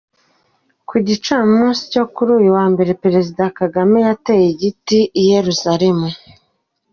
Ku 0.87 0.95
Gicamunsi 1.07 1.81
cyo 1.93 2.03
kuri 2.13 2.29
uyu 2.39 2.49
wa 2.57 2.65
mbere, 2.73 2.91
Perezida 3.03 3.43
Kagame 3.59 3.97
yateye 4.07 4.45
igiti 4.53 4.99
i 5.21 5.23
Yeruzalemu. 5.31 6.09